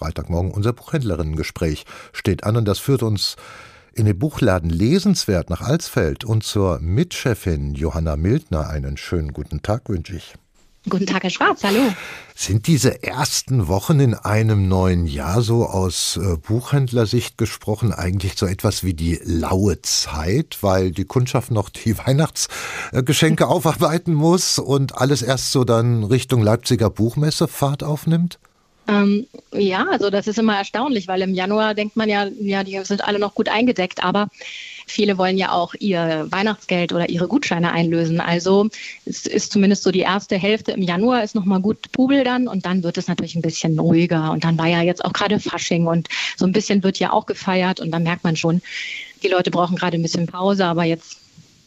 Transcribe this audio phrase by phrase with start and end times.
[0.00, 3.36] Freitagmorgen unser Buchhändlerinnengespräch steht an und das führt uns
[3.92, 9.90] in den Buchladen Lesenswert nach Alsfeld und zur Mitchefin Johanna Mildner einen schönen guten Tag
[9.90, 10.34] wünsche ich.
[10.88, 11.92] Guten Tag, Herr Schwarz, hallo.
[12.34, 18.46] Sind diese ersten Wochen in einem neuen Jahr so aus äh, Buchhändlersicht gesprochen eigentlich so
[18.46, 25.20] etwas wie die laue Zeit, weil die Kundschaft noch die Weihnachtsgeschenke aufarbeiten muss und alles
[25.20, 28.38] erst so dann Richtung Leipziger Buchmesse Fahrt aufnimmt?
[28.90, 32.78] Ähm, ja, also das ist immer erstaunlich, weil im Januar denkt man ja, ja, die
[32.84, 34.28] sind alle noch gut eingedeckt, aber
[34.86, 38.20] viele wollen ja auch ihr Weihnachtsgeld oder ihre Gutscheine einlösen.
[38.20, 38.68] Also
[39.04, 42.66] es ist zumindest so die erste Hälfte im Januar ist nochmal gut Pubel dann und
[42.66, 44.32] dann wird es natürlich ein bisschen ruhiger.
[44.32, 47.26] Und dann war ja jetzt auch gerade Fasching und so ein bisschen wird ja auch
[47.26, 48.60] gefeiert und dann merkt man schon,
[49.22, 51.18] die Leute brauchen gerade ein bisschen Pause, aber jetzt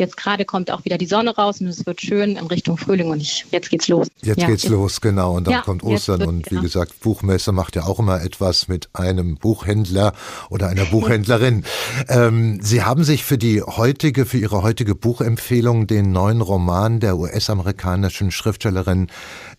[0.00, 3.10] Jetzt gerade kommt auch wieder die Sonne raus und es wird schön in Richtung Frühling
[3.10, 4.08] und ich, jetzt geht's los.
[4.22, 5.36] Jetzt ja, geht's jetzt, los, genau.
[5.36, 6.62] Und dann ja, kommt Ostern und wie genau.
[6.62, 10.14] gesagt, Buchmesse macht ja auch immer etwas mit einem Buchhändler
[10.48, 11.64] oder einer Buchhändlerin.
[12.08, 17.18] ähm, Sie haben sich für die heutige, für Ihre heutige Buchempfehlung den neuen Roman der
[17.18, 19.08] US-amerikanischen Schriftstellerin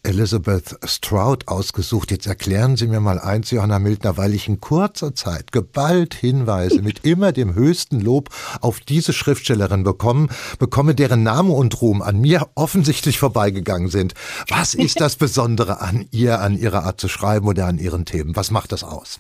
[0.02, 2.10] Elizabeth Stroud ausgesucht.
[2.10, 6.82] Jetzt erklären Sie mir mal eins, Johanna Mildner, weil ich in kurzer Zeit geballt Hinweise
[6.82, 8.30] mit immer dem höchsten Lob
[8.62, 10.30] auf diese Schriftstellerin bekommen,
[10.60, 14.14] bekomme, deren Name und Ruhm an mir offensichtlich vorbeigegangen sind.
[14.48, 18.36] Was ist das Besondere an ihr, an ihrer Art zu schreiben oder an ihren Themen?
[18.36, 19.20] Was macht das aus?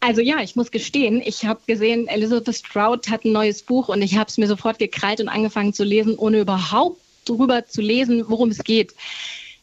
[0.00, 4.00] Also ja, ich muss gestehen, ich habe gesehen, Elizabeth Stroud hat ein neues Buch und
[4.00, 8.24] ich habe es mir sofort gekrallt und angefangen zu lesen, ohne überhaupt darüber zu lesen,
[8.26, 8.94] worum es geht.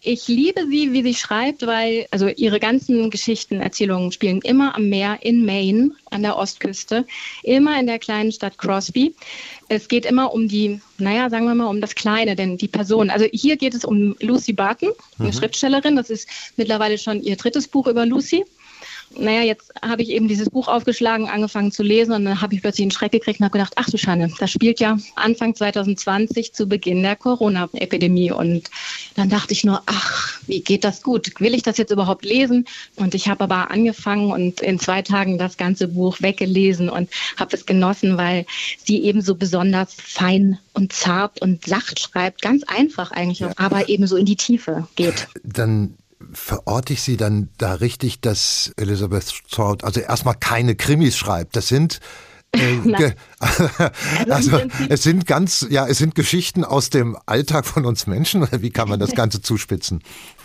[0.09, 4.87] Ich liebe sie, wie sie schreibt, weil also ihre ganzen Geschichten, Erzählungen spielen immer am
[4.87, 7.05] Meer in Maine, an der Ostküste,
[7.43, 9.13] immer in der kleinen Stadt Crosby.
[9.67, 13.09] Es geht immer um die, naja, sagen wir mal, um das Kleine, denn die Person.
[13.09, 15.33] Also hier geht es um Lucy Barton, eine mhm.
[15.33, 15.97] Schriftstellerin.
[15.97, 18.45] Das ist mittlerweile schon ihr drittes Buch über Lucy
[19.15, 22.61] naja, jetzt habe ich eben dieses Buch aufgeschlagen, angefangen zu lesen und dann habe ich
[22.61, 26.53] plötzlich einen Schreck gekriegt und habe gedacht, ach du Schande, das spielt ja Anfang 2020
[26.53, 28.69] zu Beginn der Corona-Epidemie und
[29.15, 31.39] dann dachte ich nur, ach, wie geht das gut?
[31.39, 32.65] Will ich das jetzt überhaupt lesen?
[32.95, 37.55] Und ich habe aber angefangen und in zwei Tagen das ganze Buch weggelesen und habe
[37.55, 38.45] es genossen, weil
[38.83, 43.51] sie eben so besonders fein und zart und sacht schreibt, ganz einfach eigentlich, ja.
[43.57, 45.27] aber eben so in die Tiefe geht.
[45.43, 45.95] Dann
[46.37, 51.55] verorte ich Sie dann da richtig, dass Elizabeth Stroud also erstmal keine Krimis schreibt.
[51.55, 51.99] Das sind
[52.53, 53.13] äh,
[54.29, 58.61] also, es sind ganz, ja, es sind Geschichten aus dem Alltag von uns Menschen oder
[58.61, 60.01] wie kann man das Ganze zuspitzen?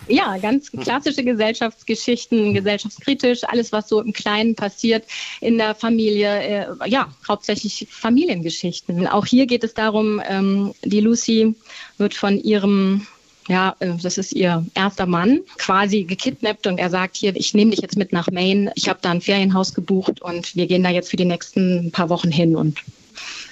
[0.07, 5.05] Ja, ganz klassische Gesellschaftsgeschichten, gesellschaftskritisch, alles, was so im Kleinen passiert
[5.39, 9.07] in der Familie, äh, ja, hauptsächlich Familiengeschichten.
[9.07, 11.55] Auch hier geht es darum, ähm, die Lucy
[11.97, 13.07] wird von ihrem
[13.47, 17.71] ja, äh, das ist ihr erster Mann, quasi gekidnappt und er sagt hier, ich nehme
[17.71, 18.71] dich jetzt mit nach Maine.
[18.75, 22.09] Ich habe da ein Ferienhaus gebucht und wir gehen da jetzt für die nächsten paar
[22.09, 22.79] Wochen hin und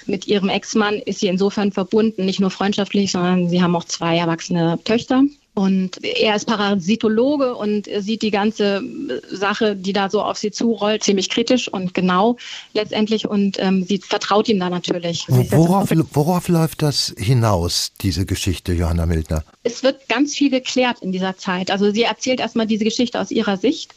[0.06, 4.16] mit ihrem Ex-Mann ist sie insofern verbunden, nicht nur freundschaftlich, sondern sie haben auch zwei
[4.16, 5.22] erwachsene Töchter.
[5.54, 8.82] Und er ist Parasitologe und sieht die ganze
[9.30, 12.36] Sache, die da so auf sie zurollt, ziemlich kritisch und genau
[12.72, 13.28] letztendlich.
[13.28, 15.26] Und ähm, sie vertraut ihm da natürlich.
[15.28, 19.44] Worauf, worauf läuft das hinaus, diese Geschichte, Johanna Mildner?
[19.62, 21.70] Es wird ganz viel geklärt in dieser Zeit.
[21.70, 23.94] Also sie erzählt erstmal diese Geschichte aus ihrer Sicht.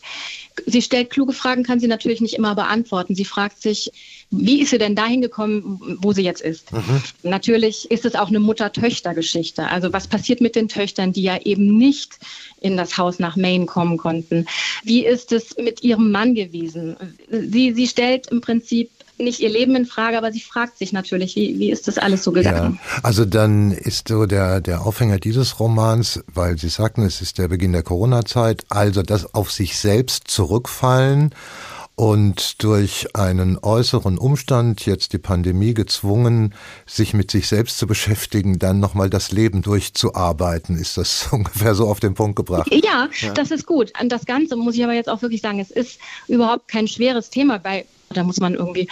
[0.66, 3.16] Sie stellt kluge Fragen, kann sie natürlich nicht immer beantworten.
[3.16, 3.92] Sie fragt sich,
[4.30, 6.72] wie ist sie denn dahin gekommen, wo sie jetzt ist?
[6.72, 7.02] Mhm.
[7.24, 9.68] Natürlich ist es auch eine Mutter-Töchter-Geschichte.
[9.68, 12.20] Also was passiert mit den Töchtern, die ja eben nicht
[12.62, 14.46] in das Haus nach Maine kommen konnten?
[14.84, 16.96] Wie ist es mit ihrem Mann gewesen?
[17.30, 21.36] Sie, sie stellt im Prinzip nicht ihr Leben in Frage, aber sie fragt sich natürlich,
[21.36, 22.80] wie, wie ist das alles so gegangen?
[22.82, 27.38] Ja, also dann ist so der, der Aufhänger dieses Romans, weil Sie sagten, es ist
[27.38, 31.34] der Beginn der Corona-Zeit, also das auf sich selbst zurückfallen
[31.96, 36.54] und durch einen äußeren Umstand, jetzt die Pandemie, gezwungen,
[36.86, 40.78] sich mit sich selbst zu beschäftigen, dann nochmal das Leben durchzuarbeiten.
[40.78, 42.68] Ist das ungefähr so auf den Punkt gebracht?
[42.72, 43.94] Ja, ja, das ist gut.
[44.02, 47.30] Und das Ganze muss ich aber jetzt auch wirklich sagen, es ist überhaupt kein schweres
[47.30, 48.88] Thema, weil da muss man irgendwie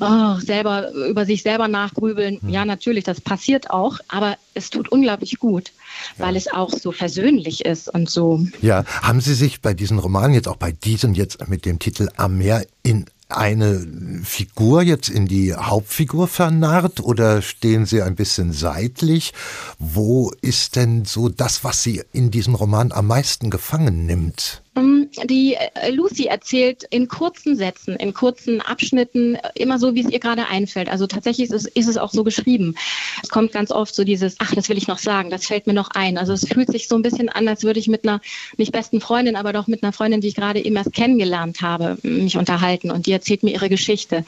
[0.00, 2.40] oh, selber über sich selber nachgrübeln.
[2.40, 2.48] Hm.
[2.48, 5.72] Ja, natürlich, das passiert auch, aber es tut unglaublich gut,
[6.18, 6.26] ja.
[6.26, 8.46] weil es auch so versöhnlich ist und so.
[8.62, 12.08] Ja, haben Sie sich bei diesen Romanen jetzt auch bei diesem jetzt mit dem Titel
[12.16, 13.86] Am Meer in eine
[14.22, 19.32] Figur jetzt in die Hauptfigur vernarrt oder stehen Sie ein bisschen seitlich?
[19.78, 24.62] Wo ist denn so das, was Sie in diesem Roman am meisten gefangen nimmt?
[24.76, 30.00] Ähm, die äh, Lucy erzählt in kurzen Sätzen, in kurzen Abschnitten, äh, immer so, wie
[30.00, 30.88] es ihr gerade einfällt.
[30.88, 32.74] Also tatsächlich ist es, ist es auch so geschrieben.
[33.22, 35.74] Es kommt ganz oft so dieses, ach, das will ich noch sagen, das fällt mir
[35.74, 36.18] noch ein.
[36.18, 38.20] Also es fühlt sich so ein bisschen an, als würde ich mit einer,
[38.56, 41.98] nicht besten Freundin, aber doch mit einer Freundin, die ich gerade eben erst kennengelernt habe,
[42.02, 42.90] mich unterhalten.
[42.90, 44.24] Und die erzählt mir ihre Geschichte.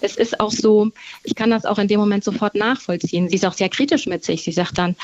[0.00, 0.90] Es ist auch so,
[1.22, 3.28] ich kann das auch in dem Moment sofort nachvollziehen.
[3.28, 4.42] Sie ist auch sehr kritisch mit sich.
[4.42, 4.96] Sie sagt dann,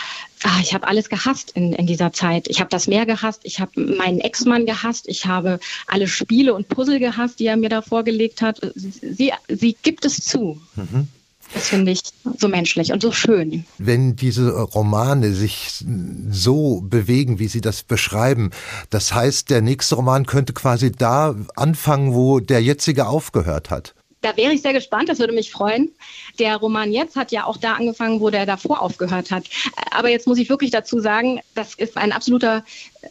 [0.45, 2.49] ah, ich habe alles gehasst in, in dieser Zeit.
[2.49, 6.69] Ich habe das Meer gehasst, ich habe meinen Ex-Mann gehasst, ich habe alle Spiele und
[6.69, 8.61] Puzzle gehasst, die er mir da vorgelegt hat.
[8.75, 10.61] Sie, sie gibt es zu.
[10.77, 11.09] Mhm.
[11.53, 12.03] Das finde ich
[12.39, 13.65] so menschlich und so schön.
[13.79, 15.85] Wenn diese Romane sich
[16.31, 18.51] so bewegen, wie Sie das beschreiben,
[18.91, 23.95] das heißt, der nächste Roman könnte quasi da anfangen, wo der jetzige aufgehört hat.
[24.23, 25.93] Da wäre ich sehr gespannt, das würde mich freuen.
[26.39, 29.45] Der Roman jetzt hat ja auch da angefangen, wo der davor aufgehört hat.
[29.91, 32.65] Aber jetzt muss ich wirklich dazu sagen, das ist ein absoluter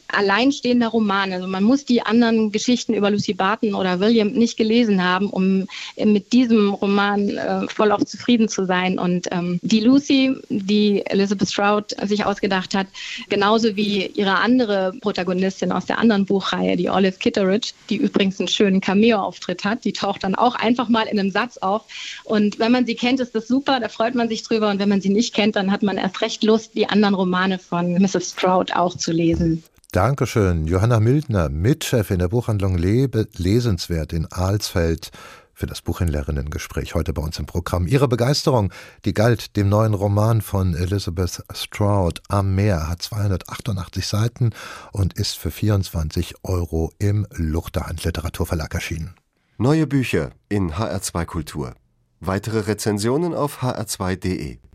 [0.08, 1.34] alleinstehender Roman.
[1.34, 5.68] Also man muss die anderen Geschichten über Lucy Barton oder William nicht gelesen haben, um
[5.98, 9.00] mit diesem Roman äh, voll auf zufrieden zu sein.
[9.00, 12.88] Und ähm, die Lucy, die Elizabeth Stroud sich ausgedacht hat,
[13.30, 18.48] genauso wie ihre andere Protagonistin aus der anderen Buchreihe, die Olive Kitteridge, die übrigens einen
[18.48, 21.84] schönen Cameo-Auftritt hat, die taucht dann auch einfach mal in einem Satz auf.
[22.24, 24.70] Und wenn man sie kennt, ist das super, da freut man sich drüber.
[24.70, 27.60] Und wenn man sie nicht kennt, dann hat man erst recht Lust, die anderen Romane
[27.60, 28.32] von Mrs.
[28.32, 29.64] Stroud auch zu lesen.
[29.92, 30.68] Dankeschön.
[30.68, 35.10] Johanna Mildner, Mitchefin der Buchhandlung Lebe, lesenswert in Alsfeld
[35.52, 37.88] für das Buchhändlerinnengespräch heute bei uns im Programm.
[37.88, 38.72] Ihre Begeisterung,
[39.04, 44.52] die galt dem neuen Roman von Elizabeth Stroud am Meer, hat 288 Seiten
[44.92, 49.16] und ist für 24 Euro im Luchterhand Literaturverlag erschienen.
[49.58, 51.74] Neue Bücher in HR2 Kultur.
[52.20, 54.60] Weitere Rezensionen auf hr2.de.